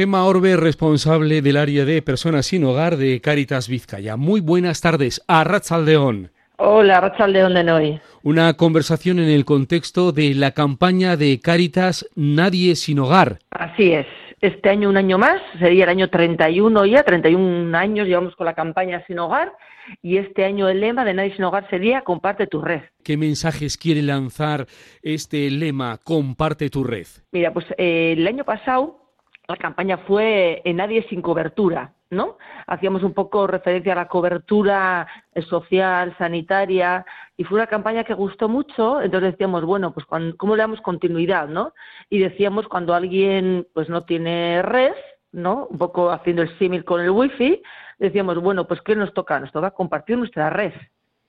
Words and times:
Gema 0.00 0.24
Orbe, 0.24 0.56
responsable 0.56 1.42
del 1.42 1.58
área 1.58 1.84
de 1.84 2.00
personas 2.00 2.46
sin 2.46 2.64
hogar 2.64 2.96
de 2.96 3.20
Caritas 3.20 3.68
Vizcaya. 3.68 4.16
Muy 4.16 4.40
buenas 4.40 4.80
tardes 4.80 5.22
a 5.28 5.44
Ratzaldeón. 5.44 6.30
Hola, 6.56 7.02
Ratzaldeón 7.02 7.52
de 7.52 7.64
Noy. 7.64 8.00
Una 8.22 8.54
conversación 8.54 9.18
en 9.18 9.28
el 9.28 9.44
contexto 9.44 10.12
de 10.12 10.32
la 10.34 10.52
campaña 10.52 11.18
de 11.18 11.38
Caritas 11.38 12.08
Nadie 12.14 12.76
sin 12.76 12.98
hogar. 12.98 13.40
Así 13.50 13.92
es. 13.92 14.06
Este 14.40 14.70
año 14.70 14.88
un 14.88 14.96
año 14.96 15.18
más, 15.18 15.42
sería 15.58 15.84
el 15.84 15.90
año 15.90 16.08
31 16.08 16.86
ya, 16.86 17.02
31 17.02 17.76
años 17.76 18.06
llevamos 18.08 18.34
con 18.36 18.46
la 18.46 18.54
campaña 18.54 19.04
sin 19.06 19.18
hogar 19.18 19.52
y 20.00 20.16
este 20.16 20.46
año 20.46 20.70
el 20.70 20.80
lema 20.80 21.04
de 21.04 21.12
Nadie 21.12 21.34
sin 21.36 21.44
hogar 21.44 21.68
sería 21.68 22.00
Comparte 22.00 22.46
tu 22.46 22.62
red. 22.62 22.80
¿Qué 23.04 23.18
mensajes 23.18 23.76
quiere 23.76 24.00
lanzar 24.00 24.64
este 25.02 25.50
lema 25.50 25.98
Comparte 26.02 26.70
tu 26.70 26.84
red? 26.84 27.06
Mira, 27.32 27.52
pues 27.52 27.66
eh, 27.76 28.14
el 28.16 28.26
año 28.26 28.44
pasado 28.44 28.99
la 29.50 29.56
campaña 29.56 29.98
fue 29.98 30.62
en 30.64 30.76
Nadie 30.76 31.06
sin 31.08 31.22
cobertura, 31.22 31.92
¿no? 32.10 32.38
Hacíamos 32.66 33.02
un 33.02 33.12
poco 33.12 33.46
referencia 33.46 33.92
a 33.92 33.96
la 33.96 34.08
cobertura 34.08 35.06
social, 35.48 36.14
sanitaria, 36.18 37.04
y 37.36 37.44
fue 37.44 37.56
una 37.56 37.66
campaña 37.66 38.04
que 38.04 38.14
gustó 38.14 38.48
mucho, 38.48 39.02
entonces 39.02 39.32
decíamos, 39.32 39.64
bueno, 39.64 39.92
pues 39.92 40.06
¿cómo 40.36 40.56
le 40.56 40.62
damos 40.62 40.80
continuidad, 40.80 41.48
no? 41.48 41.72
Y 42.08 42.18
decíamos 42.18 42.68
cuando 42.68 42.94
alguien 42.94 43.66
pues 43.74 43.88
no 43.88 44.04
tiene 44.04 44.62
red, 44.62 44.92
¿no? 45.32 45.66
Un 45.66 45.78
poco 45.78 46.10
haciendo 46.10 46.42
el 46.42 46.58
símil 46.58 46.84
con 46.84 47.00
el 47.00 47.10
wifi, 47.10 47.62
decíamos, 47.98 48.38
bueno, 48.38 48.66
pues 48.66 48.80
¿qué 48.82 48.96
nos 48.96 49.12
toca? 49.14 49.40
Nos 49.40 49.52
toca 49.52 49.70
compartir 49.70 50.18
nuestra 50.18 50.50
red. 50.50 50.72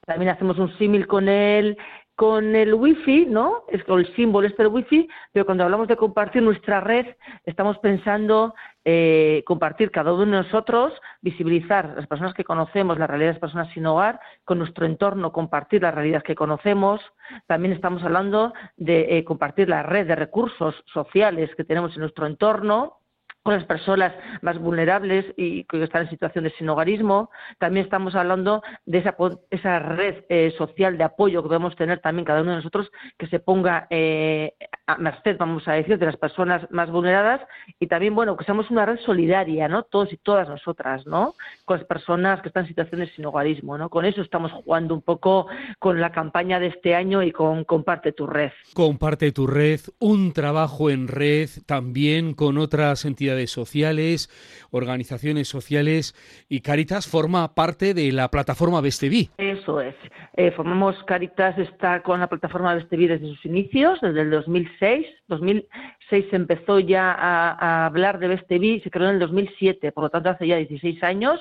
También 0.05 0.31
hacemos 0.31 0.57
un 0.57 0.75
símil 0.77 1.05
con 1.05 1.29
el 1.29 1.77
con 2.21 2.55
el 2.55 2.75
wifi, 2.75 3.25
¿no? 3.25 3.63
Es 3.67 3.83
con 3.83 3.97
el 3.99 4.15
símbolo 4.15 4.45
este 4.45 4.61
del 4.61 4.71
wifi, 4.71 5.09
pero 5.31 5.43
cuando 5.43 5.63
hablamos 5.63 5.87
de 5.87 5.97
compartir 5.97 6.43
nuestra 6.43 6.79
red, 6.79 7.07
estamos 7.47 7.79
pensando 7.79 8.53
eh, 8.85 9.41
compartir 9.47 9.89
cada 9.89 10.13
uno 10.13 10.25
de 10.25 10.43
nosotros, 10.43 10.93
visibilizar 11.23 11.95
las 11.95 12.05
personas 12.05 12.35
que 12.35 12.43
conocemos, 12.43 12.99
la 12.99 13.07
realidad 13.07 13.29
de 13.29 13.33
las 13.33 13.41
personas 13.41 13.73
sin 13.73 13.87
hogar, 13.87 14.19
con 14.45 14.59
nuestro 14.59 14.85
entorno, 14.85 15.31
compartir 15.31 15.81
las 15.81 15.95
realidades 15.95 16.23
que 16.23 16.35
conocemos. 16.35 17.01
También 17.47 17.73
estamos 17.73 18.03
hablando 18.03 18.53
de 18.77 19.17
eh, 19.17 19.23
compartir 19.23 19.67
la 19.67 19.81
red 19.81 20.05
de 20.05 20.15
recursos 20.15 20.75
sociales 20.93 21.49
que 21.57 21.63
tenemos 21.63 21.95
en 21.95 22.01
nuestro 22.01 22.27
entorno 22.27 23.00
con 23.43 23.55
las 23.55 23.65
personas 23.65 24.13
más 24.41 24.59
vulnerables 24.59 25.25
y 25.35 25.63
que 25.63 25.83
están 25.83 26.03
en 26.03 26.09
situación 26.09 26.43
de 26.43 26.51
sinogarismo. 26.51 27.31
También 27.57 27.85
estamos 27.85 28.15
hablando 28.15 28.61
de 28.85 29.03
esa, 29.49 29.79
red 29.79 30.23
eh, 30.29 30.53
social 30.57 30.97
de 30.97 31.03
apoyo 31.03 31.41
que 31.41 31.49
debemos 31.49 31.75
tener 31.75 31.99
también 31.99 32.25
cada 32.25 32.41
uno 32.41 32.51
de 32.51 32.57
nosotros, 32.57 32.91
que 33.17 33.27
se 33.27 33.39
ponga 33.39 33.87
eh, 33.89 34.53
a 34.85 34.97
merced, 34.97 35.37
vamos 35.37 35.67
a 35.67 35.73
decir, 35.73 35.97
de 35.97 36.05
las 36.05 36.17
personas 36.17 36.69
más 36.69 36.91
vulneradas 36.91 37.41
y 37.79 37.87
también, 37.87 38.13
bueno, 38.13 38.37
que 38.37 38.45
seamos 38.45 38.69
una 38.69 38.85
red 38.85 38.99
solidaria, 38.99 39.67
¿no? 39.67 39.83
Todos 39.83 40.13
y 40.13 40.17
todas 40.17 40.47
nosotras, 40.47 41.07
¿no? 41.07 41.33
Con 41.65 41.77
las 41.77 41.87
personas 41.87 42.41
que 42.41 42.49
están 42.49 42.65
en 42.65 42.69
situación 42.69 43.01
de 43.01 43.07
sinogarismo, 43.07 43.77
¿no? 43.77 43.89
Con 43.89 44.05
eso 44.05 44.21
estamos 44.21 44.51
jugando 44.51 44.93
un 44.93 45.01
poco 45.01 45.47
con 45.79 45.99
la 45.99 46.11
campaña 46.11 46.59
de 46.59 46.67
este 46.67 46.93
año 46.95 47.23
y 47.23 47.31
con 47.31 47.63
Comparte 47.63 48.11
tu 48.11 48.27
red. 48.27 48.51
Comparte 48.73 49.31
tu 49.31 49.47
red, 49.47 49.79
un 49.99 50.33
trabajo 50.33 50.89
en 50.89 51.07
red 51.07 51.49
también 51.65 52.33
con 52.33 52.57
otras 52.57 53.05
entidades 53.05 53.30
sociales, 53.47 54.29
organizaciones 54.71 55.47
sociales 55.47 56.15
y 56.49 56.61
Caritas 56.61 57.07
forma 57.07 57.53
parte 57.55 57.93
de 57.93 58.11
la 58.11 58.29
plataforma 58.29 58.81
Besteví. 58.81 59.29
Eso 59.37 59.81
es. 59.81 59.95
Eh, 60.37 60.51
formamos 60.51 60.95
Caritas 61.03 61.57
está 61.57 62.01
con 62.03 62.19
la 62.19 62.27
plataforma 62.27 62.73
Besteví 62.73 63.07
desde 63.07 63.27
sus 63.27 63.45
inicios, 63.45 63.99
desde 64.01 64.21
el 64.21 64.29
2006. 64.29 65.05
2006 65.27 66.25
se 66.29 66.35
empezó 66.35 66.79
ya 66.79 67.11
a, 67.11 67.85
hablar 67.85 68.19
de 68.19 68.27
Besteví, 68.27 68.79
se 68.81 68.89
creó 68.89 69.09
en 69.09 69.15
el 69.15 69.19
2007, 69.19 69.91
por 69.91 70.05
lo 70.05 70.09
tanto 70.09 70.29
hace 70.29 70.47
ya 70.47 70.57
16 70.57 71.03
años. 71.03 71.39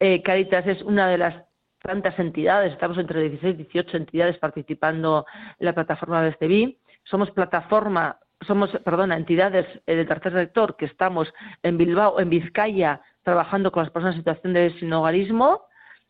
Eh, 0.00 0.22
Caritas 0.22 0.66
es 0.66 0.82
una 0.82 1.08
de 1.08 1.18
las 1.18 1.44
tantas 1.82 2.18
entidades, 2.18 2.72
estamos 2.72 2.98
entre 2.98 3.22
16 3.22 3.54
y 3.54 3.64
18 3.64 3.96
entidades 3.96 4.38
participando 4.38 5.24
en 5.58 5.66
la 5.66 5.72
plataforma 5.72 6.22
Besteví. 6.22 6.78
Somos 7.04 7.30
plataforma 7.30 8.18
somos, 8.46 8.70
perdona, 8.84 9.16
entidades 9.16 9.66
eh, 9.86 9.96
del 9.96 10.06
tercer 10.06 10.32
sector 10.32 10.76
que 10.76 10.86
estamos 10.86 11.32
en 11.62 11.78
Bilbao, 11.78 12.20
en 12.20 12.30
Vizcaya, 12.30 13.00
trabajando 13.22 13.72
con 13.72 13.82
las 13.82 13.92
personas 13.92 14.16
en 14.16 14.20
situación 14.20 14.52
de 14.54 14.78
sinogarismo 14.78 15.62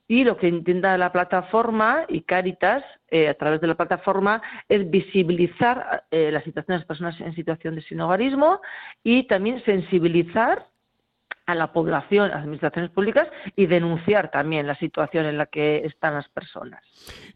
y 0.06 0.24
lo 0.24 0.36
que 0.38 0.48
intenta 0.48 0.96
la 0.96 1.12
plataforma 1.12 2.06
y 2.08 2.22
Caritas 2.22 2.82
eh, 3.10 3.28
a 3.28 3.34
través 3.34 3.60
de 3.60 3.66
la 3.66 3.74
plataforma 3.74 4.42
es 4.68 4.90
visibilizar 4.90 6.04
eh, 6.10 6.30
la 6.32 6.42
situación 6.42 6.74
de 6.74 6.78
las 6.78 6.86
personas 6.86 7.20
en 7.20 7.34
situación 7.34 7.74
de 7.74 7.82
sinogarismo 7.82 8.60
y 9.04 9.24
también 9.24 9.62
sensibilizar 9.64 10.66
a 11.48 11.54
la 11.54 11.72
población, 11.72 12.26
a 12.26 12.28
las 12.28 12.42
administraciones 12.42 12.90
públicas 12.90 13.26
y 13.56 13.64
denunciar 13.64 14.30
también 14.30 14.66
la 14.66 14.76
situación 14.76 15.24
en 15.24 15.38
la 15.38 15.46
que 15.46 15.78
están 15.78 16.12
las 16.12 16.28
personas. 16.28 16.84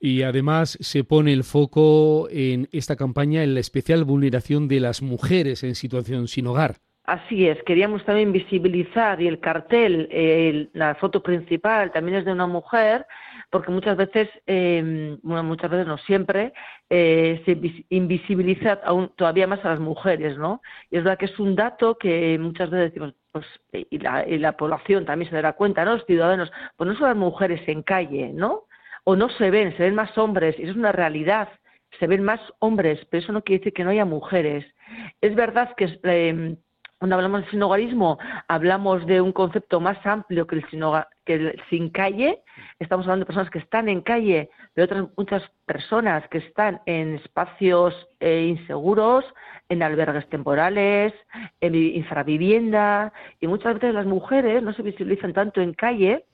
Y 0.01 0.23
además 0.23 0.77
se 0.81 1.03
pone 1.03 1.33
el 1.33 1.45
foco 1.45 2.29
en 2.31 2.69
esta 2.73 2.95
campaña 2.95 3.43
en 3.43 3.55
la 3.55 3.61
especial 3.61 4.05
vulneración 4.05 4.69
de 4.69 4.81
las 4.81 5.01
mujeres 5.01 5.65
en 5.65 5.75
situación 5.75 6.29
sin 6.29 6.47
hogar. 6.47 6.77
Así 7.05 7.49
es, 7.49 7.61
queríamos 7.65 8.05
también 8.05 8.33
visibilizar 8.33 9.21
y 9.21 9.27
el 9.27 9.41
cartel, 9.41 10.71
la 10.75 10.95
foto 10.95 11.23
principal 11.23 11.91
también 11.91 12.19
es 12.19 12.25
de 12.27 12.33
una 12.33 12.47
mujer, 12.47 13.07
porque 13.51 13.73
muchas 13.73 13.97
veces, 13.97 14.29
eh, 14.47 15.17
bueno, 15.23 15.43
muchas 15.43 15.71
veces 15.71 15.87
no 15.87 15.99
siempre, 15.99 16.53
eh, 16.91 17.43
se 17.45 17.59
invisibiliza 17.89 18.79
aún 18.85 19.11
todavía 19.17 19.47
más 19.47 19.65
a 19.65 19.71
las 19.71 19.81
mujeres, 19.81 20.39
¿no? 20.39 20.63
Y 20.91 20.99
es 20.99 21.03
verdad 21.03 21.19
que 21.19 21.27
es 21.27 21.39
un 21.41 21.57
dato 21.57 21.99
que 21.99 22.39
muchas 22.39 22.71
veces 22.71 22.93
decimos, 22.93 23.15
pues, 23.33 23.47
y 23.73 23.99
la, 23.99 24.29
y 24.29 24.39
la 24.39 24.57
población 24.57 25.05
también 25.07 25.31
se 25.31 25.37
dará 25.37 25.55
cuenta, 25.55 25.85
¿no? 25.85 25.95
Los 25.95 26.07
ciudadanos, 26.07 26.53
pues 26.77 26.89
no 26.89 26.97
son 26.97 27.09
las 27.09 27.17
mujeres 27.17 27.61
en 27.67 27.83
calle, 27.83 28.31
¿no? 28.33 28.65
O 29.05 29.17
no 29.17 29.29
se 29.31 29.51
ven, 29.51 29.77
se 29.77 29.85
ven 29.85 29.95
más 29.95 30.17
hombres, 30.17 30.57
y 30.59 30.63
eso 30.63 30.73
es 30.73 30.77
una 30.77 30.93
realidad, 30.93 31.49
se 31.99 32.07
ven 32.07 32.23
más 32.23 32.41
hombres, 32.61 33.01
pero 33.11 33.23
eso 33.23 33.33
no 33.33 33.43
quiere 33.43 33.61
decir 33.61 33.73
que 33.73 33.85
no 33.85 33.91
haya 33.91 34.05
mujeres. 34.05 34.65
Es 35.21 35.35
verdad 35.35 35.75
que 35.77 35.99
eh, 36.05 36.57
cuando 36.99 37.17
hablamos 37.17 37.45
de 37.45 37.51
sinogarismo, 37.51 38.19
hablamos 38.47 39.05
de 39.07 39.21
un 39.21 39.33
concepto 39.33 39.81
más 39.81 39.99
amplio 40.07 40.47
que 40.47 40.57
el, 40.57 40.65
que 41.25 41.35
el 41.35 41.63
sin 41.69 41.91
calle. 41.91 42.43
Estamos 42.83 43.07
hablando 43.07 43.23
de 43.23 43.27
personas 43.27 43.51
que 43.51 43.61
están 43.61 43.89
en 43.89 44.01
calle, 44.01 44.51
pero 44.75 44.87
otras 44.87 45.09
muchas 45.17 45.43
personas 45.67 46.29
que 46.29 46.39
están 46.39 46.81
en 46.87 47.15
espacios 47.15 47.95
eh, 48.19 48.47
inseguros, 48.49 49.25
en 49.69 49.85
albergues 49.85 50.29
temporales, 50.29 51.15
en 51.61 51.77
infravivienda. 51.77 53.13
Y 53.41 53.47
muchas 53.47 53.75
veces 53.75 53.95
las 53.95 54.07
mujeres 54.07 54.65
no 54.65 54.73
se 54.73 54.83
visibilizan 54.83 55.33
tanto 55.33 55.61
en 55.61 55.75
calle, 55.75 56.25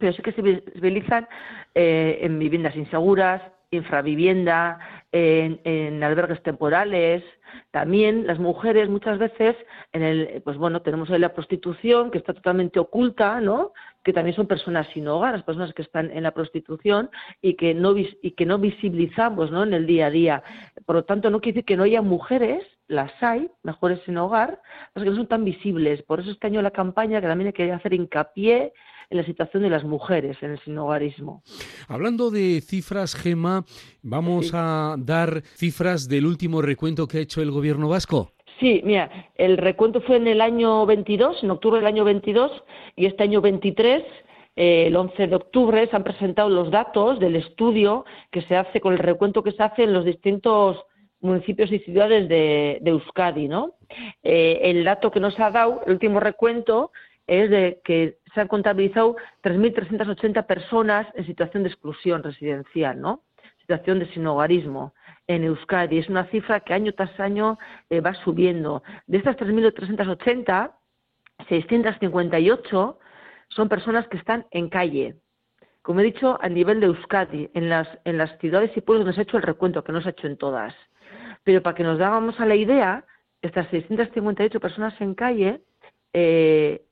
pero 0.00 0.12
sí 0.12 0.22
que 0.22 0.32
se 0.32 0.42
visibilizan 0.42 1.28
eh, 1.76 2.18
en 2.22 2.40
viviendas 2.40 2.74
inseguras, 2.74 3.40
infravivienda, 3.70 4.80
en, 5.14 6.02
albergues 6.02 6.42
temporales. 6.42 7.22
También 7.70 8.26
las 8.26 8.40
mujeres 8.40 8.88
muchas 8.88 9.18
veces, 9.18 9.54
en 9.92 10.02
el, 10.02 10.42
pues 10.42 10.56
bueno, 10.56 10.82
tenemos 10.82 11.08
ahí 11.10 11.20
la 11.20 11.34
prostitución 11.34 12.10
que 12.10 12.18
está 12.18 12.34
totalmente 12.34 12.80
oculta, 12.80 13.40
¿no? 13.40 13.72
Que 14.02 14.12
también 14.12 14.34
son 14.34 14.48
personas 14.48 14.88
sin 14.92 15.06
hogar, 15.06 15.34
las 15.34 15.44
personas 15.44 15.72
que 15.72 15.82
están 15.82 16.10
en 16.10 16.24
la 16.24 16.32
prostitución 16.32 17.10
y 17.40 17.54
que 17.54 17.74
no 17.74 17.94
y 17.96 18.32
que 18.32 18.44
no 18.44 18.58
visibilizamos, 18.58 19.52
¿no? 19.52 19.62
En 19.62 19.72
el 19.72 19.86
día 19.86 20.06
a 20.06 20.10
día. 20.10 20.42
Por 20.84 20.96
lo 20.96 21.04
tanto, 21.04 21.30
no 21.30 21.40
quiere 21.40 21.54
decir 21.54 21.66
que 21.66 21.76
no 21.76 21.84
haya 21.84 22.02
mujeres, 22.02 22.64
las 22.88 23.12
hay, 23.22 23.48
mejores 23.62 24.00
sin 24.04 24.18
hogar, 24.18 24.60
pero 24.92 25.04
que 25.04 25.10
no 25.10 25.16
son 25.16 25.28
tan 25.28 25.44
visibles. 25.44 26.02
Por 26.02 26.20
eso 26.20 26.32
este 26.32 26.48
año 26.48 26.60
la 26.60 26.72
campaña 26.72 27.20
que 27.20 27.28
también 27.28 27.48
hay 27.48 27.52
que 27.52 27.70
hacer 27.70 27.94
hincapié 27.94 28.72
en 29.10 29.18
la 29.18 29.24
situación 29.24 29.62
de 29.62 29.70
las 29.70 29.84
mujeres 29.84 30.36
en 30.42 30.52
el 30.52 30.58
sinogarismo. 30.60 31.42
Hablando 31.88 32.30
de 32.30 32.60
cifras, 32.60 33.14
Gema, 33.14 33.64
vamos 34.02 34.52
a 34.54 34.96
dar 34.98 35.42
cifras 35.54 36.08
del 36.08 36.26
último 36.26 36.62
recuento 36.62 37.06
que 37.06 37.18
ha 37.18 37.20
hecho 37.20 37.42
el 37.42 37.50
gobierno 37.50 37.88
vasco. 37.88 38.32
Sí, 38.60 38.80
mira, 38.84 39.10
el 39.34 39.58
recuento 39.58 40.00
fue 40.00 40.16
en 40.16 40.28
el 40.28 40.40
año 40.40 40.86
22, 40.86 41.42
en 41.42 41.50
octubre 41.50 41.78
del 41.80 41.86
año 41.86 42.04
22, 42.04 42.50
y 42.96 43.06
este 43.06 43.24
año 43.24 43.40
23 43.40 44.04
eh, 44.56 44.86
el 44.86 44.96
11 44.96 45.26
de 45.26 45.36
octubre 45.36 45.86
se 45.88 45.96
han 45.96 46.04
presentado 46.04 46.48
los 46.48 46.70
datos 46.70 47.18
del 47.18 47.36
estudio 47.36 48.04
que 48.30 48.42
se 48.42 48.56
hace 48.56 48.80
con 48.80 48.92
el 48.92 49.00
recuento 49.00 49.42
que 49.42 49.52
se 49.52 49.62
hace 49.62 49.82
en 49.82 49.92
los 49.92 50.04
distintos 50.04 50.78
municipios 51.20 51.72
y 51.72 51.78
ciudades 51.80 52.28
de, 52.28 52.80
Euskadi, 52.84 53.48
¿no? 53.48 53.74
Eh, 54.22 54.60
el 54.62 54.84
dato 54.84 55.10
que 55.10 55.20
nos 55.20 55.38
ha 55.40 55.50
dado 55.50 55.80
el 55.86 55.94
último 55.94 56.20
recuento 56.20 56.92
es 57.26 57.50
de 57.50 57.80
que 57.84 58.18
se 58.34 58.40
han 58.40 58.48
contabilizado 58.48 59.16
3.380 59.42 60.46
personas 60.46 61.06
en 61.14 61.26
situación 61.26 61.62
de 61.62 61.70
exclusión 61.70 62.22
residencial, 62.22 63.00
¿no? 63.00 63.22
Situación 63.60 63.98
de 63.98 64.12
sinogarismo 64.12 64.94
en 65.26 65.44
Euskadi. 65.44 65.98
Es 65.98 66.08
una 66.08 66.26
cifra 66.26 66.60
que 66.60 66.74
año 66.74 66.92
tras 66.92 67.18
año 67.18 67.58
eh, 67.88 68.00
va 68.00 68.14
subiendo. 68.14 68.82
De 69.06 69.18
estas 69.18 69.36
3.380, 69.36 70.72
658 71.48 72.98
son 73.48 73.68
personas 73.68 74.06
que 74.08 74.18
están 74.18 74.46
en 74.50 74.68
calle. 74.68 75.16
Como 75.82 76.00
he 76.00 76.04
dicho, 76.04 76.38
a 76.40 76.48
nivel 76.48 76.80
de 76.80 76.86
Euskadi, 76.86 77.50
en 77.54 77.68
las, 77.68 77.88
en 78.04 78.18
las 78.18 78.38
ciudades 78.38 78.74
y 78.76 78.80
pueblos 78.80 79.14
se 79.14 79.20
ha 79.20 79.24
hecho 79.24 79.36
el 79.36 79.42
recuento, 79.42 79.84
que 79.84 79.92
no 79.92 80.00
se 80.00 80.08
ha 80.08 80.12
hecho 80.12 80.26
en 80.26 80.36
todas. 80.36 80.74
Pero 81.42 81.62
para 81.62 81.76
que 81.76 81.84
nos 81.84 81.98
dábamos 81.98 82.40
a 82.40 82.46
la 82.46 82.54
idea, 82.54 83.04
estas 83.42 83.68
658 83.68 84.60
personas 84.60 84.98
en 85.00 85.14
calle 85.14 85.60
eh, 86.14 86.82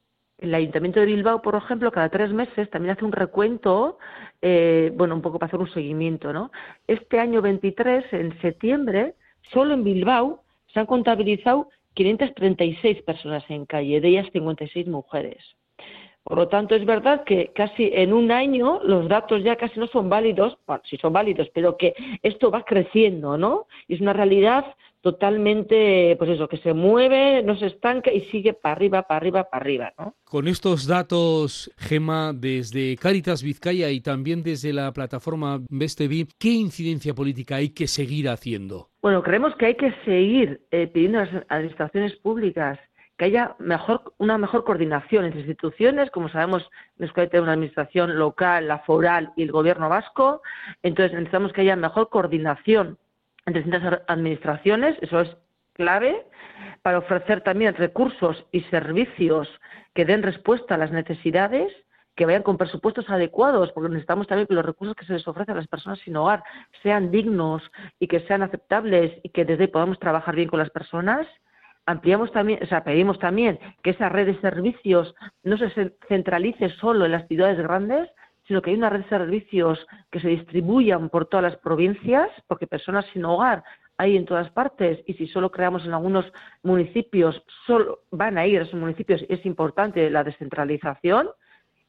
el 0.43 0.55
Ayuntamiento 0.55 1.01
de 1.01 1.07
Bilbao, 1.07 1.41
por 1.41 1.55
ejemplo, 1.55 1.93
cada 1.93 2.09
tres 2.09 2.33
meses 2.33 2.69
también 2.71 2.97
hace 2.97 3.05
un 3.05 3.13
recuento, 3.13 3.99
eh, 4.43 4.93
bueno, 4.95 5.15
un 5.15 5.23
poco 5.23 5.39
para 5.39 5.49
hacer 5.49 5.61
un 5.61 5.73
seguimiento, 5.73 6.33
¿no? 6.33 6.51
Este 6.89 7.21
año 7.21 7.41
23, 7.41 8.13
en 8.13 8.41
septiembre, 8.41 9.15
solo 9.53 9.75
en 9.75 9.85
Bilbao 9.85 10.43
se 10.73 10.81
han 10.81 10.87
contabilizado 10.87 11.69
536 11.95 13.03
personas 13.03 13.45
en 13.49 13.67
calle, 13.67 14.01
de 14.01 14.09
ellas 14.09 14.29
56 14.33 14.89
mujeres. 14.89 15.39
Por 16.33 16.39
lo 16.39 16.49
tanto, 16.49 16.75
es 16.75 16.87
verdad 16.87 17.25
que 17.25 17.53
casi 17.55 17.91
en 17.93 18.15
un 18.15 18.33
año 18.33 18.81
los 18.85 19.07
datos 19.07 19.45
ya 19.45 19.57
casi 19.57 19.79
no 19.79 19.87
son 19.89 20.09
válidos, 20.09 20.57
bueno, 20.67 20.83
sí 20.89 20.97
son 20.97 21.13
válidos, 21.13 21.51
pero 21.53 21.77
que 21.77 21.93
esto 22.23 22.51
va 22.51 22.65
creciendo, 22.65 23.37
¿no? 23.37 23.67
Y 23.87 23.97
es 23.97 24.01
una 24.01 24.15
realidad 24.15 24.65
totalmente, 25.03 26.17
pues 26.17 26.31
eso, 26.31 26.49
que 26.49 26.57
se 26.57 26.73
mueve, 26.73 27.43
no 27.43 27.55
se 27.59 27.67
estanca 27.67 28.11
y 28.11 28.23
sigue 28.31 28.55
para 28.55 28.77
arriba, 28.77 29.03
para 29.03 29.19
arriba, 29.19 29.45
para 29.51 29.61
arriba, 29.61 29.93
¿no? 29.99 30.15
Con 30.25 30.49
estos 30.49 30.87
datos, 30.87 31.71
Gema, 31.77 32.33
desde 32.33 32.97
Caritas 32.97 33.43
Vizcaya 33.43 33.91
y 33.91 34.01
también 34.01 34.43
desde 34.43 34.73
la 34.73 34.91
plataforma 34.95 35.61
BestV, 35.69 36.29
¿qué 36.39 36.49
incidencia 36.49 37.13
política 37.13 37.57
hay 37.57 37.75
que 37.75 37.87
seguir 37.87 38.31
haciendo? 38.31 38.89
Bueno, 39.03 39.23
creemos 39.23 39.55
que 39.57 39.67
hay 39.67 39.75
que 39.75 39.93
seguir 40.07 40.63
eh, 40.71 40.87
pidiendo 40.87 41.19
a 41.19 41.27
las 41.27 41.45
administraciones 41.51 42.17
públicas 42.21 42.79
que 43.23 43.27
haya 43.27 43.55
mejor, 43.61 44.15
una 44.19 44.37
mejor 44.37 44.65
coordinación 44.65 45.25
entre 45.25 45.43
instituciones, 45.43 46.11
como 46.11 46.29
sabemos, 46.29 46.69
Euskadi 46.99 47.29
tener 47.29 47.45
una 47.45 47.53
administración 47.53 48.19
local, 48.19 48.67
la 48.67 48.81
foral 48.81 49.33
y 49.37 49.45
el 49.45 49.53
gobierno 49.53 49.89
vasco, 49.89 50.43
entonces 50.83 51.13
necesitamos 51.13 51.53
que 51.53 51.61
haya 51.61 51.77
mejor 51.77 52.09
coordinación 52.09 52.99
entre 53.47 53.63
distintas 53.63 54.03
administraciones, 54.09 54.97
eso 55.03 55.21
es 55.21 55.37
clave, 55.75 56.27
para 56.83 56.99
ofrecer 56.99 57.43
también 57.43 57.77
recursos 57.77 58.45
y 58.51 58.63
servicios 58.63 59.49
que 59.95 60.05
den 60.05 60.25
respuesta 60.25 60.75
a 60.75 60.79
las 60.79 60.91
necesidades, 60.91 61.73
que 62.17 62.27
vayan 62.27 62.43
con 62.43 62.59
presupuestos 62.59 63.09
adecuados, 63.09 63.71
porque 63.71 63.89
necesitamos 63.89 64.27
también 64.27 64.49
que 64.49 64.55
los 64.55 64.67
recursos 64.67 64.97
que 64.97 65.07
se 65.07 65.13
les 65.13 65.29
ofrecen 65.29 65.55
a 65.55 65.59
las 65.59 65.69
personas 65.69 66.01
sin 66.01 66.17
hogar 66.17 66.43
sean 66.83 67.13
dignos 67.13 67.63
y 68.01 68.09
que 68.09 68.19
sean 68.27 68.43
aceptables 68.43 69.13
y 69.23 69.29
que 69.29 69.45
desde 69.45 69.63
ahí 69.63 69.69
podamos 69.69 70.01
trabajar 70.01 70.35
bien 70.35 70.49
con 70.49 70.59
las 70.59 70.71
personas. 70.71 71.25
Ampliamos 71.87 72.31
también, 72.33 72.61
o 72.63 72.67
sea, 72.67 72.85
pedimos 72.85 73.19
también 73.19 73.59
que 73.83 73.91
esa 73.91 74.09
red 74.09 74.27
de 74.27 74.41
servicios 74.41 75.15
no 75.43 75.57
se 75.57 75.93
centralice 76.09 76.69
solo 76.71 77.05
en 77.05 77.13
las 77.13 77.27
ciudades 77.27 77.59
grandes, 77.59 78.09
sino 78.47 78.63
que 78.63 78.71
hay 78.71 78.77
una 78.77 78.91
red 78.91 79.03
de 79.03 79.09
servicios 79.09 79.85
que 80.11 80.21
se 80.21 80.29
distribuyan 80.29 81.09
por 81.09 81.27
todas 81.27 81.45
las 81.45 81.57
provincias, 81.57 82.29
porque 82.47 82.67
personas 82.67 83.05
sin 83.13 83.25
hogar 83.25 83.65
hay 83.99 84.17
en 84.17 84.25
todas 84.25 84.51
partes 84.51 85.01
y 85.07 85.15
si 85.15 85.27
solo 85.27 85.51
creamos 85.51 85.85
en 85.85 85.93
algunos 85.93 86.25
municipios, 86.63 87.43
solo 87.67 88.01
van 88.11 88.39
a 88.39 88.47
ir 88.47 88.61
a 88.61 88.63
esos 88.63 88.79
municipios. 88.79 89.25
Es 89.29 89.45
importante 89.45 90.09
la 90.11 90.25
descentralización 90.25 91.29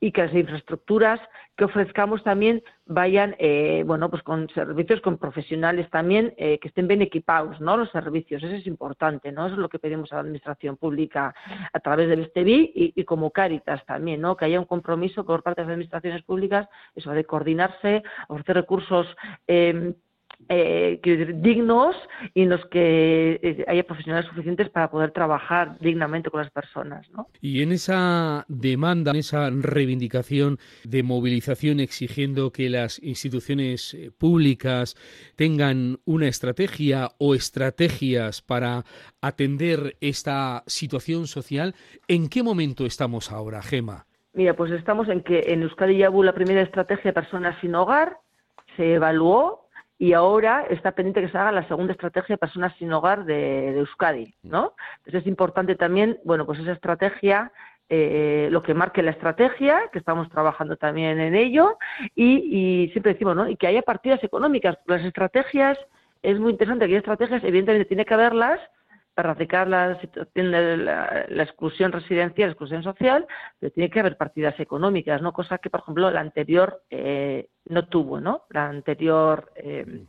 y 0.03 0.11
que 0.11 0.23
las 0.23 0.33
infraestructuras 0.33 1.21
que 1.55 1.63
ofrezcamos 1.63 2.21
también 2.25 2.61
vayan, 2.85 3.37
eh, 3.39 3.83
bueno, 3.85 4.09
pues 4.09 4.21
con 4.21 4.49
servicios, 4.49 4.99
con 4.99 5.17
profesionales 5.17 5.89
también 5.91 6.33
eh, 6.35 6.59
que 6.59 6.67
estén 6.67 6.89
bien 6.89 7.01
equipados, 7.01 7.61
¿no? 7.61 7.77
Los 7.77 7.89
servicios, 7.91 8.43
eso 8.43 8.53
es 8.53 8.67
importante, 8.67 9.31
¿no? 9.31 9.45
Eso 9.45 9.55
es 9.55 9.61
lo 9.61 9.69
que 9.69 9.79
pedimos 9.79 10.11
a 10.11 10.15
la 10.15 10.21
administración 10.23 10.75
pública 10.75 11.33
a 11.71 11.79
través 11.79 12.09
del 12.09 12.25
STEBI 12.25 12.93
y, 12.93 13.03
como 13.05 13.31
Cáritas 13.31 13.85
también, 13.85 14.19
¿no? 14.19 14.35
Que 14.35 14.43
haya 14.43 14.59
un 14.59 14.65
compromiso 14.65 15.23
por 15.23 15.41
parte 15.41 15.61
de 15.61 15.67
las 15.67 15.73
administraciones 15.73 16.23
públicas, 16.23 16.67
eso 16.95 17.11
de 17.11 17.23
coordinarse, 17.23 18.03
ofrecer 18.27 18.57
recursos 18.57 19.07
eh, 19.47 19.93
eh, 20.49 20.99
dignos 21.35 21.95
y 22.33 22.43
en 22.43 22.49
los 22.49 22.65
que 22.67 23.39
eh, 23.41 23.65
haya 23.67 23.83
profesionales 23.83 24.27
suficientes 24.27 24.69
para 24.69 24.89
poder 24.89 25.11
trabajar 25.11 25.77
dignamente 25.79 26.29
con 26.29 26.41
las 26.41 26.51
personas. 26.51 27.09
¿no? 27.11 27.27
Y 27.41 27.61
en 27.61 27.71
esa 27.71 28.45
demanda, 28.47 29.11
en 29.11 29.17
esa 29.17 29.49
reivindicación 29.49 30.59
de 30.83 31.03
movilización 31.03 31.79
exigiendo 31.79 32.51
que 32.51 32.69
las 32.69 33.01
instituciones 33.01 33.93
eh, 33.93 34.11
públicas 34.17 34.95
tengan 35.35 35.99
una 36.05 36.27
estrategia 36.27 37.11
o 37.17 37.35
estrategias 37.35 38.41
para 38.41 38.83
atender 39.21 39.97
esta 40.01 40.63
situación 40.67 41.27
social, 41.27 41.75
¿en 42.07 42.29
qué 42.29 42.43
momento 42.43 42.85
estamos 42.85 43.31
ahora, 43.31 43.61
Gema? 43.61 44.05
Mira, 44.33 44.55
pues 44.55 44.71
estamos 44.71 45.07
en 45.09 45.21
que 45.21 45.43
en 45.47 45.61
Euskadi 45.61 45.97
ya 45.97 46.09
hubo 46.09 46.23
la 46.23 46.33
primera 46.33 46.61
estrategia 46.61 47.11
de 47.11 47.13
personas 47.13 47.55
sin 47.61 47.75
hogar, 47.75 48.17
se 48.75 48.95
evaluó 48.95 49.62
y 50.03 50.11
ahora 50.11 50.65
está 50.69 50.91
pendiente 50.91 51.21
que 51.21 51.29
se 51.29 51.37
haga 51.37 51.53
la 51.53 51.65
segunda 51.69 51.93
estrategia 51.93 52.33
de 52.33 52.37
personas 52.37 52.75
sin 52.77 52.91
hogar 52.91 53.23
de, 53.23 53.69
Euskadi, 53.77 54.35
¿no? 54.43 54.73
Entonces 54.97 55.21
es 55.21 55.27
importante 55.27 55.77
también, 55.77 56.19
bueno, 56.25 56.45
pues 56.45 56.59
esa 56.59 56.73
estrategia 56.73 57.53
eh, 57.87 58.49
lo 58.51 58.61
que 58.63 58.73
marque 58.73 59.01
la 59.01 59.11
estrategia, 59.11 59.79
que 59.93 59.99
estamos 59.99 60.29
trabajando 60.29 60.75
también 60.75 61.21
en 61.21 61.35
ello, 61.35 61.77
y, 62.15 62.89
siempre 62.91 63.13
decimos, 63.13 63.33
¿no? 63.33 63.47
Y 63.47 63.55
que 63.55 63.67
haya 63.67 63.81
partidas 63.81 64.21
económicas. 64.25 64.77
Las 64.87 65.05
estrategias, 65.05 65.79
es 66.21 66.37
muy 66.37 66.51
interesante 66.51 66.85
que 66.85 66.91
haya 66.91 66.99
estrategias, 66.99 67.41
evidentemente 67.41 67.85
tiene 67.85 68.03
que 68.03 68.13
haberlas, 68.13 68.59
erradicar 69.15 69.67
la 69.67 69.99
situación 69.99 70.51
de 70.51 70.77
la, 70.77 71.25
exclusión 71.43 71.91
residencial, 71.91 72.49
la 72.49 72.53
exclusión 72.53 72.83
social, 72.83 73.27
pero 73.59 73.71
tiene 73.71 73.89
que 73.89 73.99
haber 73.99 74.17
partidas 74.17 74.59
económicas, 74.59 75.21
¿no? 75.21 75.33
Cosa 75.33 75.57
que, 75.59 75.69
por 75.69 75.81
ejemplo, 75.81 76.09
la 76.11 76.21
anterior 76.21 76.81
eh, 76.89 77.49
no 77.65 77.87
tuvo, 77.87 78.19
¿no? 78.19 78.43
La 78.49 78.67
anterior 78.67 79.51
eh, 79.55 80.05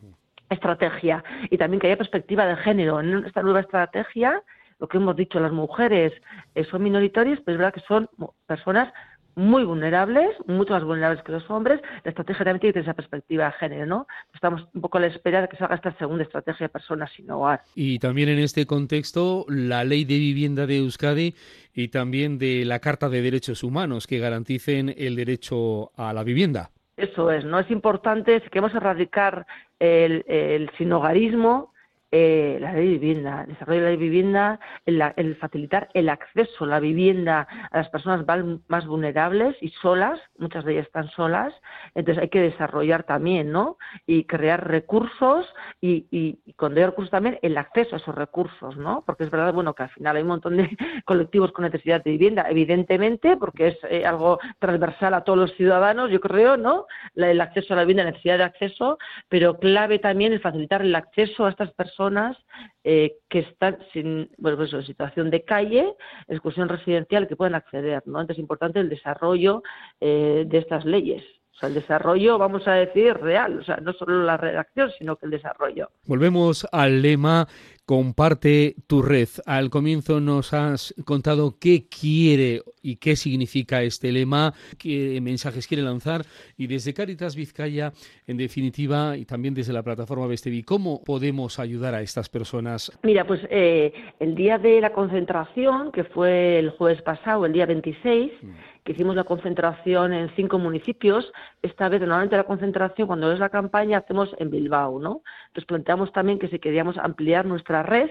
estrategia. 0.49 1.23
Y 1.51 1.59
también 1.59 1.81
que 1.81 1.89
haya 1.89 1.99
perspectiva 1.99 2.47
de 2.47 2.57
género. 2.57 3.01
En 3.01 3.25
esta 3.27 3.43
nueva 3.43 3.61
estrategia, 3.61 4.43
lo 4.79 4.89
que 4.89 4.97
hemos 4.97 5.17
dicho, 5.17 5.39
las 5.41 5.53
mujeres 5.53 6.13
eh, 6.55 6.65
son 6.65 6.83
minoritarias, 6.83 7.41
pero 7.45 7.57
es 7.57 7.59
verdad 7.59 7.75
que 7.75 7.87
son 7.87 8.09
personas 8.47 8.93
muy 9.37 9.65
vulnerables, 9.65 10.31
mucho 10.47 10.73
más 10.73 10.85
vulnerables 10.85 11.23
que 11.25 11.33
los 11.33 11.49
hombres, 11.51 11.81
la 12.05 12.11
estrategia 12.11 12.45
también 12.45 12.73
tiene 12.73 12.81
esa 12.81 12.95
perspectiva 12.95 13.47
de 13.47 13.53
género, 13.53 13.87
¿no? 13.87 14.07
Estamos 14.33 14.67
un 14.73 14.81
poco 14.81 14.99
a 14.99 15.03
la 15.03 15.09
espera 15.09 15.43
de 15.43 15.49
que 15.49 15.57
se 15.57 15.65
haga 15.65 15.75
esta 15.75 15.97
segunda 15.99 16.25
estrategia 16.25 16.67
de 16.67 16.69
personas 16.69 17.11
sin 17.13 17.31
hogar. 17.31 17.63
Y 17.75 17.99
también 17.99 18.29
en 18.29 18.39
este 18.39 18.67
contexto, 18.67 19.45
la 19.49 19.85
ley 19.85 20.05
de 20.05 20.19
vivienda 20.19 20.67
de 20.67 20.79
Euskadi 20.79 21.35
y 21.75 21.89
también 21.89 22.39
de 22.39 22.65
la 22.65 22.79
Carta 22.79 23.09
de 23.09 23.23
Derechos 23.23 23.63
Humanos 23.63 24.07
que 24.07 24.19
garanticen 24.19 24.95
el 24.97 25.17
derecho 25.17 25.91
a 25.97 26.13
la 26.13 26.23
vivienda. 26.23 26.71
Eso 26.97 27.31
es, 27.33 27.45
¿no? 27.45 27.59
Es 27.59 27.71
importante, 27.71 28.41
si 28.41 28.49
queremos 28.51 28.75
erradicar 28.75 29.47
el, 29.81 30.25
el 30.29 30.71
sinhogarismo, 30.79 31.74
eh, 32.17 32.59
la 32.61 32.73
ley 32.73 32.93
de 32.93 32.99
vivienda, 32.99 33.41
el 33.41 33.49
desarrollo 33.49 33.83
de 33.83 33.91
la 33.91 33.97
vivienda, 33.97 34.61
el, 34.87 35.35
facilitar 35.35 35.89
el 35.95 36.09
acceso 36.09 36.63
a 36.63 36.69
la 36.69 36.79
vivienda 36.79 37.49
a 37.73 37.77
las 37.77 37.89
personas 37.89 38.25
más 38.69 38.87
vulnerables 38.87 39.57
y 39.61 39.71
solas, 39.83 40.21
muchas 40.39 40.65
de 40.65 40.75
ellas 40.75 40.87
están 40.87 41.11
solas, 41.11 41.53
entonces 41.97 42.23
hay 42.23 42.29
que 42.29 42.41
desarrollar 42.41 43.03
también, 43.03 43.51
¿no? 43.51 43.79
Y 44.07 44.27
crear 44.27 44.65
recursos 44.65 45.53
y, 45.81 46.07
y, 46.13 46.39
y 46.47 46.53
con 46.53 46.77
recursos 46.77 47.11
también 47.11 47.41
el 47.43 47.59
acceso 47.59 47.97
a 47.97 47.99
esos 47.99 48.15
recursos, 48.15 48.77
¿no? 48.77 49.03
Porque 49.05 49.25
es 49.25 49.31
verdad, 49.33 49.53
bueno, 49.53 49.75
que 49.75 49.83
al 49.83 49.91
final 49.91 50.15
hay 50.15 50.23
un 50.23 50.29
montón 50.29 50.57
de 50.57 50.69
colectivos 51.07 51.51
con 51.51 51.65
necesidad 51.65 52.05
de 52.05 52.13
vivienda, 52.13 52.47
evidentemente, 52.49 53.37
porque 53.37 53.67
es 53.67 53.79
eh, 53.91 54.07
algo 54.07 54.39
transversal 54.61 55.15
a 55.15 55.25
todos 55.25 55.39
los 55.41 55.53
ciudadanos, 55.57 56.13
yo 56.13 56.21
creo, 56.21 56.57
¿no? 56.57 56.87
el 57.17 57.41
acceso 57.41 57.75
a 57.75 57.77
la 57.79 57.83
vivienda, 57.83 58.05
necesidad 58.05 58.39
de 58.39 58.45
acceso, 58.45 58.99
pero 59.29 59.59
clave 59.59 59.99
también 59.99 60.33
el 60.33 60.41
facilitar 60.41 60.83
el 60.83 60.95
acceso 60.95 61.47
a 61.47 61.51
estas 61.51 61.73
personas 61.73 62.04
eh, 62.83 63.17
que 63.29 63.41
están 63.41 63.79
sin, 63.93 64.31
bueno, 64.39 64.57
pues, 64.57 64.73
en 64.73 64.85
situación 64.85 65.31
de 65.31 65.45
calle, 65.45 65.95
exclusión 66.29 66.69
residencial, 66.69 67.29
que 67.29 67.37
pueden 67.37 67.55
acceder. 67.55 68.03
¿no? 68.07 68.21
Entonces 68.21 68.39
es 68.39 68.43
importante 68.43 68.81
el 68.81 68.89
desarrollo 68.89 69.63
eh, 70.01 70.45
de 70.47 70.59
estas 70.59 70.85
leyes. 70.85 71.23
O 71.55 71.59
sea, 71.59 71.69
el 71.69 71.75
desarrollo, 71.77 72.37
vamos 72.37 72.67
a 72.67 72.73
decir, 72.73 73.15
real, 73.15 73.61
o 73.61 73.65
sea, 73.65 73.77
no 73.77 73.93
solo 73.93 74.25
la 74.25 74.37
redacción, 74.37 74.91
sino 74.99 75.15
que 75.17 75.27
el 75.27 75.31
desarrollo. 75.31 75.89
Volvemos 76.05 76.67
al 76.73 77.01
lema 77.01 77.47
comparte 77.87 78.75
tu 78.87 79.03
red. 79.03 79.29
Al 79.47 79.71
comienzo 79.71 80.21
nos 80.21 80.53
has 80.53 80.95
contado 81.05 81.57
qué 81.61 81.87
quiere 81.89 82.63
y 82.83 82.97
qué 82.97 83.17
significa 83.17 83.83
este 83.83 84.13
lema, 84.13 84.55
qué 84.79 85.21
mensajes 85.21 85.67
quiere 85.67 85.83
lanzar 85.83 86.25
y 86.57 86.67
desde 86.67 86.95
Caritas 86.95 87.37
Vizcaya, 87.37 87.93
en 88.27 88.37
definitiva, 88.37 89.17
y 89.17 89.25
también 89.25 89.55
desde 89.55 89.73
la 89.73 89.83
plataforma 89.83 90.27
Bestevi, 90.27 90.63
¿cómo 90.63 91.03
podemos 91.03 91.59
ayudar 91.59 91.95
a 91.95 92.03
estas 92.03 92.29
personas? 92.29 92.93
Mira, 93.03 93.27
pues 93.27 93.41
eh, 93.51 93.93
el 94.21 94.35
día 94.35 94.59
de 94.59 94.81
la 94.81 94.93
concentración, 94.93 95.93
que 95.93 96.05
fue 96.05 96.59
el 96.59 96.71
jueves 96.71 97.03
pasado, 97.03 97.47
el 97.47 97.53
día 97.53 97.67
26, 97.67 98.33
que 98.85 98.93
hicimos 98.93 99.17
la 99.17 99.25
concentración 99.25 100.13
en 100.13 100.29
cinco 100.37 100.59
municipios. 100.59 101.33
Esta 101.63 101.89
vez, 101.89 102.01
normalmente 102.01 102.37
la 102.37 102.45
concentración, 102.45 103.07
cuando 103.07 103.33
es 103.33 103.39
la 103.39 103.49
campaña, 103.49 103.99
hacemos 103.99 104.35
en 104.39 104.51
Bilbao, 104.51 105.01
¿no? 105.01 105.23
Entonces 105.49 105.65
planteamos 105.65 106.13
también 106.13 106.39
que 106.39 106.49
si 106.49 106.59
queríamos 106.59 106.99
ampliar 106.99 107.47
nuestra 107.47 107.83
red, 107.83 108.11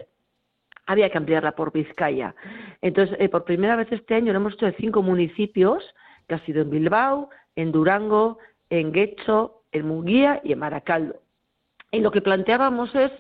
había 0.86 1.10
que 1.10 1.18
ampliarla 1.18 1.54
por 1.54 1.72
Vizcaya. 1.72 2.36
Entonces, 2.82 3.16
eh, 3.20 3.30
por 3.30 3.46
primera 3.46 3.76
vez 3.76 3.92
este 3.92 4.16
año 4.16 4.34
lo 4.34 4.40
hemos 4.40 4.54
hecho 4.54 4.66
de 4.66 4.74
cinco 4.74 5.02
municipios, 5.02 5.84
que 6.28 6.36
ha 6.36 6.46
sido 6.46 6.62
en 6.64 6.72
Bilbao, 6.72 7.30
en 7.56 7.72
Durango, 7.72 8.40
en 8.70 8.92
Guecho, 8.92 9.62
en 9.72 9.88
Munguía 9.88 10.42
y 10.44 10.54
en 10.54 10.60
Maracaldo. 10.60 11.23
Y 11.94 12.00
lo 12.00 12.12
que 12.12 12.22
planteábamos 12.22 12.94
es 12.96 13.12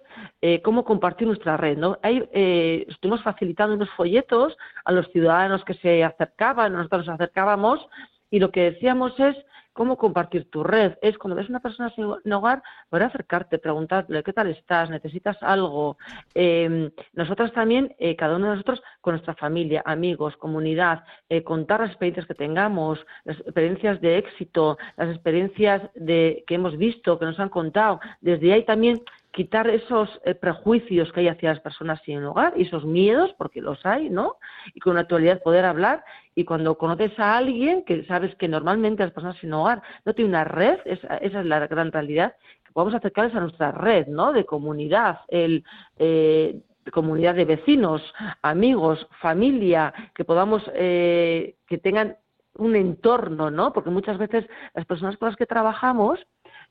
eh, 0.42 0.62
cómo 0.63 0.84
compartir 0.84 1.27
nuestra 1.27 1.58
red. 1.58 1.77
eh, 2.03 2.86
estuvimos 2.89 3.22
facilitando 3.22 3.75
unos 3.75 3.89
folletos 3.92 4.58
a 4.84 4.92
los 4.92 5.08
ciudadanos 5.12 5.63
que 5.63 5.75
se 5.75 6.03
acercaban, 6.03 6.74
nosotros 6.74 7.06
nos 7.06 7.13
acercábamos, 7.13 7.88
y 8.32 8.39
lo 8.39 8.51
que 8.51 8.72
decíamos 8.72 9.18
es 9.20 9.38
cómo 9.74 9.98
compartir 9.98 10.50
tu 10.50 10.63
red. 10.63 10.94
Es 11.01 11.18
cuando 11.18 11.36
ves 11.36 11.50
una 11.50 11.60
persona 11.60 11.92
sin 11.96 12.34
hogar, 12.34 12.63
poder 12.89 13.08
acercarte, 13.08 13.60
preguntarle 13.60 14.24
qué 14.24 14.34
tal 14.34 14.50
estás, 14.50 14.89
necesitas 14.89 15.38
algo. 15.42 15.98
Eh, 16.34 16.92
nosotros 17.13 17.51
también, 17.53 17.96
eh, 18.00 18.15
cada 18.15 18.36
uno 18.36 18.46
de 18.46 18.51
nosotros, 18.51 18.82
con 19.01 19.13
nuestra 19.13 19.36
familia, 19.36 19.82
amigos, 19.86 20.38
comunidad, 20.38 21.03
eh, 21.30 21.44
contar 21.44 21.82
las 21.82 21.89
experiencias 21.89 22.27
que 22.27 22.36
tengamos, 22.36 23.06
las 23.25 23.39
experiencias 23.39 24.00
de 24.01 24.18
éxito, 24.18 24.77
las 24.98 25.10
experiencias 25.10 25.82
de, 25.96 26.44
que 26.48 26.56
hemos 26.56 26.77
visto, 26.77 27.20
que 27.20 27.25
nos 27.25 27.39
han 27.39 27.50
contado. 27.50 28.00
Desde 28.22 28.53
ahí 28.53 28.63
también 28.63 29.01
quitar 29.34 29.68
esos 29.68 30.10
eh, 30.24 30.36
prejuicios 30.36 31.12
que 31.12 31.22
hay 31.22 31.28
hacia 31.28 31.50
las 31.50 31.60
personas 31.60 32.00
sin 32.06 32.24
hogar 32.24 32.54
y 32.56 32.62
esos 32.63 32.86
miedos, 32.86 33.34
porque 33.38 33.62
los 33.62 33.84
hay, 33.86 34.10
¿no? 34.10 34.38
Y 34.75 34.80
con 34.80 34.98
actualidad 34.98 35.42
poder 35.42 35.66
hablar. 35.66 36.06
Y 36.36 36.46
cuando 36.46 36.78
conoces 36.78 37.18
a 37.20 37.38
alguien 37.38 37.84
que 37.84 38.06
sabes 38.06 38.36
que 38.36 38.48
normalmente 38.48 39.04
las 39.04 39.12
personas 39.12 39.38
sin 39.40 39.52
hogar 39.52 39.82
no 40.06 40.13
tienen 40.13 40.32
una 40.32 40.44
red, 40.44 40.80
esa, 40.86 41.18
es 41.18 41.34
la 41.34 41.68
gran 41.68 41.92
realidad, 41.92 42.36
que 42.63 42.72
podamos 42.72 42.94
acercarles 42.94 43.36
a 43.36 43.42
nuestra 43.42 43.72
red, 43.72 44.08
¿no? 44.08 44.32
De 44.32 44.46
comunidad, 44.46 45.20
el. 45.28 45.63
Eh, 45.98 46.62
comunidad 46.92 47.36
de 47.36 47.46
vecinos, 47.46 48.02
amigos, 48.42 49.08
familia, 49.22 49.94
que 50.13 50.25
podamos, 50.25 50.62
eh, 50.75 51.56
que 51.66 51.78
tengan 51.78 52.18
un 52.56 52.75
entorno, 52.75 53.50
¿no? 53.50 53.72
Porque 53.72 53.90
muchas 53.90 54.18
veces 54.18 54.46
las 54.74 54.86
personas 54.86 55.16
con 55.16 55.30
las 55.30 55.38
que 55.38 55.46
trabajamos 55.46 56.20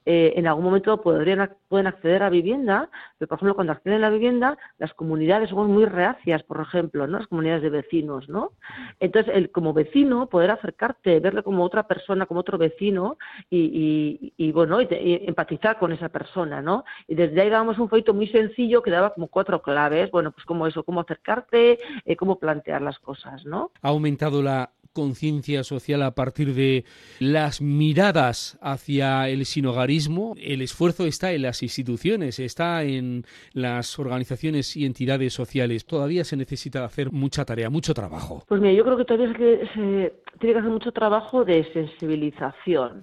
eh, 0.04 0.32
en 0.37 0.47
algún 0.47 0.64
momento 0.64 1.00
podrían, 1.00 1.50
pueden 1.68 1.87
acceder 1.87 2.23
a 2.23 2.30
vivienda, 2.30 2.90
pero 3.18 3.28
por 3.28 3.38
ejemplo 3.38 3.54
cuando 3.54 3.73
acceden 3.73 3.99
a 3.99 4.09
la 4.09 4.11
vivienda, 4.11 4.59
las 4.78 4.92
comunidades 4.94 5.50
son 5.50 5.71
muy 5.71 5.85
reacias, 5.85 6.42
por 6.42 6.61
ejemplo, 6.61 7.06
¿no? 7.06 7.18
las 7.18 7.28
comunidades 7.28 7.62
de 7.62 7.71
vecinos, 7.71 8.28
¿no? 8.28 8.52
Entonces, 9.00 9.35
el, 9.35 9.50
como 9.50 9.73
vecino, 9.73 10.26
poder 10.28 10.50
acercarte, 10.50 11.21
verle 11.21 11.42
como 11.42 11.64
otra 11.64 11.87
persona, 11.87 12.26
como 12.26 12.40
otro 12.40 12.59
vecino, 12.59 13.16
y, 13.50 14.32
y, 14.37 14.52
bueno, 14.52 14.80
y, 14.80 14.88
empatizar 14.90 15.78
con 15.78 15.92
esa 15.92 16.09
persona, 16.09 16.62
¿no? 16.62 16.85
Y 17.06 17.14
desde 17.14 17.40
ahí 17.40 17.50
dábamos 17.50 17.78
un 17.78 17.88
feito 17.88 18.14
muy 18.14 18.28
sencillo 18.28 18.82
que 18.82 18.90
daba 18.90 19.14
como 19.14 19.28
cuatro 19.28 19.62
claves, 19.62 20.11
bueno, 20.11 20.32
pues 20.32 20.44
como 20.44 20.66
eso, 20.66 20.85
cómo 20.85 21.00
acercarte, 21.00 21.78
eh, 22.04 22.16
cómo 22.16 22.38
plantear 22.38 22.82
las 22.82 22.99
cosas, 22.99 23.44
¿no? 23.44 23.71
Ha 23.82 23.88
aumentado 23.88 24.42
la 24.42 24.71
conciencia 24.92 25.64
social 25.64 26.02
a 26.02 26.12
partir 26.12 26.54
de 26.54 26.84
las 27.18 27.61
miradas 27.61 28.58
hacia 28.61 29.28
el 29.28 29.44
sinogarismo. 29.46 30.34
El 30.38 30.62
esfuerzo 30.62 31.06
está 31.06 31.32
en 31.32 31.42
las 31.42 31.62
instituciones, 31.62 32.38
está 32.38 32.82
en 32.82 33.25
las 33.52 33.99
organizaciones 33.99 34.76
y 34.76 34.84
entidades 34.84 35.32
sociales. 35.32 35.87
Todavía 35.87 36.25
se 36.25 36.37
necesita 36.37 36.84
hacer 36.84 37.12
mucha 37.12 37.44
tarea, 37.44 37.70
mucho 37.70 37.94
trabajo. 37.94 38.44
Pues 38.49 38.61
mira, 38.61 38.75
yo 38.75 38.84
creo 38.84 38.96
que 38.96 39.04
todavía 39.04 39.32
se, 39.75 40.14
tiene 40.38 40.54
que 40.54 40.58
hacer 40.58 40.70
mucho 40.70 40.92
trabajo 40.92 41.44
de 41.44 41.64
sensibilización. 41.72 43.02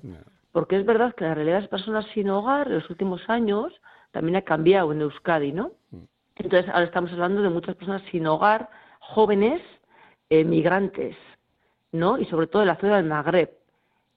Porque 0.51 0.77
es 0.77 0.85
verdad 0.85 1.13
que 1.15 1.25
la 1.25 1.35
realidad 1.35 1.57
de 1.57 1.61
las 1.61 1.69
personas 1.69 2.05
sin 2.13 2.29
hogar 2.29 2.67
en 2.67 2.75
los 2.75 2.89
últimos 2.89 3.21
años 3.27 3.71
también 4.11 4.35
ha 4.37 4.41
cambiado 4.41 4.91
en 4.91 5.01
Euskadi, 5.01 5.51
¿no? 5.51 5.71
Mm. 5.91 5.97
Entonces 6.37 6.71
ahora 6.73 6.85
estamos 6.85 7.11
hablando 7.11 7.41
de 7.41 7.49
muchas 7.49 7.75
personas 7.75 8.01
sin 8.11 8.25
hogar, 8.25 8.69
jóvenes, 8.99 9.61
migrantes, 10.29 11.15
¿no? 11.91 12.17
Y 12.17 12.25
sobre 12.25 12.47
todo 12.47 12.61
en 12.61 12.67
la 12.67 12.77
zona 12.77 12.97
del 12.97 13.05
Magreb. 13.05 13.51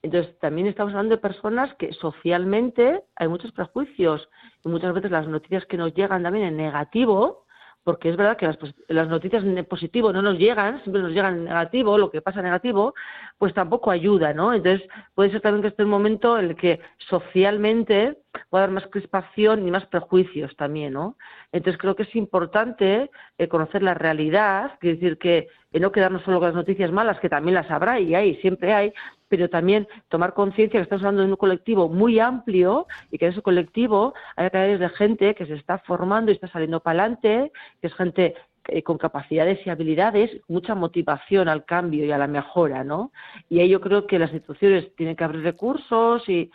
Entonces, 0.03 0.37
también 0.41 0.67
estamos 0.67 0.93
hablando 0.93 1.15
de 1.15 1.21
personas 1.21 1.75
que 1.77 1.93
socialmente 1.93 3.05
hay 3.15 3.29
muchos 3.29 3.53
prejuicios 3.53 4.29
y 4.65 4.69
muchas 4.69 4.93
veces 4.95 5.11
las 5.11 5.29
noticias 5.29 5.65
que 5.67 5.77
nos 5.77 5.95
llegan 5.95 6.25
también 6.25 6.47
en 6.47 6.57
negativo, 6.57 7.47
porque 7.85 8.11
es 8.11 8.17
verdad 8.17 8.37
que 8.37 8.47
las, 8.47 8.59
las 8.89 9.09
noticias 9.09 9.45
en 9.45 9.65
positivo 9.65 10.13
no 10.13 10.21
nos 10.21 10.39
llegan, 10.39 10.83
siempre 10.83 11.03
nos 11.03 11.13
llegan 11.13 11.37
en 11.37 11.45
negativo, 11.45 11.99
lo 11.99 12.11
que 12.11 12.21
pasa 12.21 12.41
en 12.41 12.47
negativo, 12.47 12.95
pues 13.43 13.55
tampoco 13.55 13.91
ayuda, 13.91 14.33
¿no? 14.33 14.55
Entonces, 14.55 14.89
puede 15.17 15.33
ser 15.33 15.41
también 15.41 15.63
que 15.63 15.69
esté 15.71 15.83
un 15.83 15.91
momento 15.91 16.39
en 16.39 16.51
el 16.51 16.55
que 16.55 16.79
socialmente 17.11 18.19
puede 18.51 18.63
haber 18.63 18.75
más 18.75 18.87
crispación 18.87 19.67
y 19.67 19.71
más 19.73 19.85
prejuicios 19.87 20.55
también, 20.55 20.93
¿no? 20.93 21.17
Entonces 21.51 21.77
creo 21.77 21.97
que 21.97 22.05
es 22.05 22.15
importante 22.15 23.11
eh, 23.39 23.49
conocer 23.49 23.83
la 23.83 23.95
realidad, 23.95 24.79
quiere 24.79 24.95
decir 24.95 25.19
que 25.19 25.49
eh, 25.73 25.81
no 25.81 25.91
quedarnos 25.91 26.23
solo 26.23 26.39
con 26.39 26.51
las 26.51 26.55
noticias 26.55 26.93
malas, 26.93 27.19
que 27.19 27.29
también 27.29 27.55
las 27.55 27.69
habrá 27.69 27.99
y 27.99 28.15
hay, 28.15 28.37
siempre 28.37 28.75
hay, 28.75 28.93
pero 29.27 29.51
también 29.51 29.89
tomar 30.09 30.35
conciencia 30.35 30.79
que 30.79 30.85
estamos 30.85 31.03
hablando 31.03 31.25
de 31.25 31.31
un 31.31 31.37
colectivo 31.37 31.89
muy 31.89 32.21
amplio 32.21 32.87
y 33.11 33.19
que 33.19 33.27
en 33.27 33.33
ese 33.33 33.43
colectivo 33.43 34.15
hay 34.37 34.51
través 34.51 34.79
de 34.79 34.89
gente 34.91 35.35
que 35.35 35.47
se 35.47 35.55
está 35.55 35.79
formando 35.79 36.31
y 36.31 36.35
está 36.35 36.47
saliendo 36.47 36.79
para 36.79 37.01
adelante, 37.01 37.51
que 37.81 37.89
es 37.89 37.95
gente 37.95 38.37
eh, 38.69 38.83
con 38.83 38.99
capacidades 38.99 39.67
y 39.67 39.71
habilidades, 39.71 40.31
mucha 40.49 40.75
motivación 40.75 41.49
al 41.49 41.65
cambio 41.65 42.05
y 42.05 42.13
a 42.13 42.19
la 42.19 42.27
mejora, 42.27 42.85
¿no? 42.85 43.13
Y 43.49 43.61
ahí 43.61 43.69
yo 43.69 43.81
creo 43.81 44.07
que 44.07 44.19
las 44.19 44.33
instituciones 44.33 44.95
tienen 44.97 45.17
que 45.17 45.25
abrir 45.25 45.43
recursos 45.43 46.29
y 46.29 46.51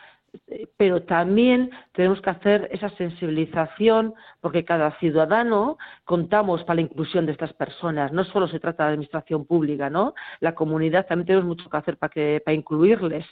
pero 0.78 1.04
también 1.04 1.72
tenemos 1.94 2.22
que 2.22 2.30
hacer 2.30 2.68
esa 2.72 2.90
sensibilización 2.92 4.14
porque 4.42 4.66
cada 4.66 4.92
ciudadano 5.00 5.78
contamos 6.06 6.64
para 6.64 6.76
la 6.76 6.82
inclusión 6.82 7.26
de 7.26 7.32
estas 7.32 7.54
personas. 7.54 8.12
No 8.12 8.24
solo 8.26 8.48
se 8.48 8.60
trata 8.60 8.84
de 8.84 8.90
administración 8.90 9.46
pública, 9.46 9.90
¿no? 9.90 10.14
La 10.40 10.56
comunidad 10.56 11.08
también 11.08 11.28
tenemos 11.28 11.48
mucho 11.48 11.70
que 11.70 11.78
hacer 11.78 11.98
para, 11.98 12.12
que, 12.12 12.42
para 12.44 12.56
incluirles. 12.56 13.26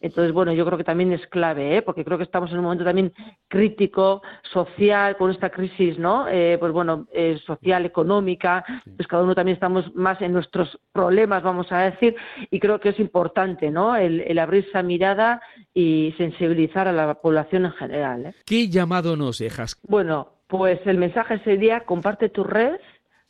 Entonces, 0.00 0.32
bueno, 0.32 0.52
yo 0.52 0.66
creo 0.66 0.76
que 0.76 0.84
también 0.84 1.12
es 1.12 1.26
clave, 1.28 1.76
¿eh? 1.76 1.82
porque 1.82 2.04
creo 2.04 2.18
que 2.18 2.24
estamos 2.24 2.50
en 2.50 2.58
un 2.58 2.64
momento 2.64 2.84
también 2.84 3.12
crítico, 3.48 4.22
social, 4.52 5.16
con 5.16 5.30
esta 5.30 5.50
crisis, 5.50 5.98
¿no? 5.98 6.28
Eh, 6.28 6.58
pues 6.60 6.70
bueno, 6.72 7.06
eh, 7.12 7.38
social, 7.46 7.86
económica, 7.86 8.64
pues 8.96 9.08
cada 9.08 9.22
uno 9.22 9.34
también 9.34 9.54
estamos 9.54 9.94
más 9.94 10.20
en 10.20 10.32
nuestros 10.32 10.78
problemas, 10.92 11.42
vamos 11.42 11.72
a 11.72 11.78
decir, 11.78 12.14
y 12.50 12.60
creo 12.60 12.78
que 12.78 12.90
es 12.90 13.00
importante, 13.00 13.70
¿no? 13.70 13.96
El, 13.96 14.20
el 14.20 14.38
abrir 14.38 14.66
esa 14.68 14.82
mirada 14.82 15.40
y 15.72 16.14
sensibilizar 16.18 16.88
a 16.88 16.92
la 16.92 17.14
población 17.14 17.64
en 17.64 17.72
general. 17.72 18.26
¿eh? 18.26 18.34
¿Qué 18.44 18.68
llamado 18.68 19.16
nos 19.16 19.38
dejas? 19.38 19.80
Bueno, 19.88 20.28
pues 20.46 20.78
el 20.86 20.98
mensaje 20.98 21.38
sería, 21.40 21.80
comparte 21.80 22.28
tu 22.28 22.44
red, 22.44 22.76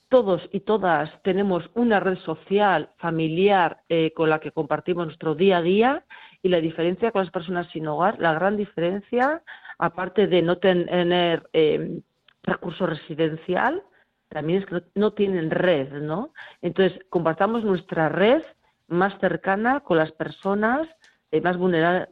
todos 0.08 0.42
y 0.52 0.60
todas 0.60 1.10
tenemos 1.22 1.64
una 1.74 2.00
red 2.00 2.18
social, 2.18 2.90
familiar, 2.98 3.82
eh, 3.88 4.12
con 4.14 4.30
la 4.30 4.38
que 4.38 4.52
compartimos 4.52 5.06
nuestro 5.06 5.34
día 5.34 5.58
a 5.58 5.62
día 5.62 6.04
y 6.42 6.48
la 6.48 6.60
diferencia 6.60 7.10
con 7.10 7.22
las 7.22 7.32
personas 7.32 7.68
sin 7.72 7.86
hogar, 7.86 8.18
la 8.18 8.34
gran 8.34 8.56
diferencia, 8.56 9.42
aparte 9.78 10.26
de 10.26 10.42
no 10.42 10.58
tener 10.58 11.48
eh, 11.52 12.00
recurso 12.42 12.86
residencial, 12.86 13.82
también 14.28 14.60
es 14.60 14.66
que 14.66 14.82
no, 14.94 15.12
tienen 15.12 15.50
red, 15.50 15.92
¿no? 15.92 16.32
Entonces, 16.62 16.98
compartamos 17.10 17.64
nuestra 17.64 18.08
red 18.08 18.42
más 18.88 19.18
cercana 19.20 19.80
con 19.80 19.98
las 19.98 20.12
personas 20.12 20.88
eh, 21.30 21.40
más, 21.40 21.56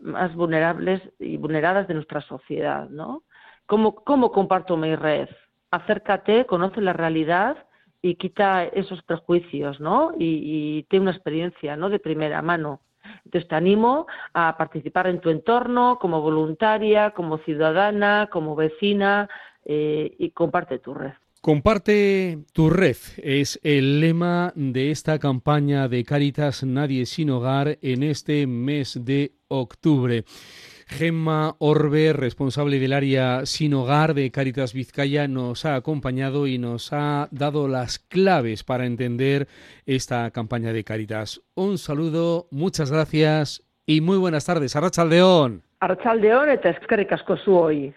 más 0.01 0.35
vulnerables 0.35 1.03
y 1.19 1.37
vulneradas 1.37 1.89
de 1.89 1.95
nuestra 1.95 2.21
sociedad, 2.23 2.89
¿no? 2.89 3.23
¿Cómo, 3.67 3.95
¿Cómo 3.95 4.31
comparto 4.33 4.77
mi 4.77 4.95
red? 4.95 5.29
Acércate, 5.71 6.47
conoce 6.47 6.81
la 6.81 6.93
realidad 6.93 7.57
y 8.03 8.17
quita 8.17 8.65
esos 8.65 9.03
prejuicios, 9.03 9.81
¿no? 9.81 10.13
Y, 10.19 10.79
y 10.79 10.83
tiene 10.85 11.05
una 11.05 11.13
experiencia, 11.13 11.77
¿no? 11.77 11.89
De 11.89 11.99
primera 11.99 12.43
mano. 12.43 12.81
Entonces 13.25 13.49
te 13.49 13.55
animo 13.55 14.07
a 14.33 14.57
participar 14.57 15.07
en 15.07 15.21
tu 15.21 15.31
entorno 15.31 15.99
como 16.01 16.21
voluntaria, 16.21 17.11
como 17.11 17.39
ciudadana, 17.39 18.29
como 18.31 18.55
vecina 18.55 19.29
eh, 19.65 20.15
y 20.19 20.31
comparte 20.31 20.79
tu 20.79 20.95
red. 20.95 21.13
Comparte 21.41 22.39
tu 22.55 22.71
red 22.71 22.97
es 23.19 23.61
el 23.63 24.01
lema 24.01 24.51
de 24.57 24.91
esta 24.91 25.19
campaña 25.19 25.89
de 25.89 26.03
Caritas 26.03 26.65
Nadie 26.65 27.05
sin 27.05 27.29
Hogar 27.29 27.79
en 27.83 28.03
este 28.03 28.47
mes 28.47 28.99
de 29.05 29.33
octubre. 29.49 30.25
Gemma 30.87 31.57
Orbe, 31.59 32.13
responsable 32.13 32.79
del 32.79 32.93
área 32.93 33.47
sin 33.47 33.75
hogar 33.75 34.15
de 34.15 34.31
Caritas 34.31 34.75
Vizcaya, 34.75 35.29
nos 35.29 35.65
ha 35.65 35.77
acompañado 35.77 36.47
y 36.47 36.59
nos 36.59 36.93
ha 36.93 37.29
dado 37.31 37.69
las 37.69 37.99
claves 37.99 38.65
para 38.65 38.87
entender 38.87 39.49
esta 39.87 40.31
campaña 40.31 40.73
de 40.73 40.85
Caritas. 40.85 41.41
Un 41.55 41.79
saludo, 41.79 42.49
muchas 42.51 42.91
gracias 42.91 43.63
y 43.87 44.01
muy 44.01 44.19
buenas 44.19 44.45
tardes. 44.47 44.77
Arrachaldeón. 44.77 45.63
Arrachaldeón 45.81 46.51
eta 46.51 46.71
eskerrik 46.71 47.13
hoy. 47.47 47.95